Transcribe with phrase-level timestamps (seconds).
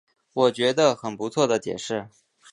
[0.33, 2.09] 我觉得很不错的解释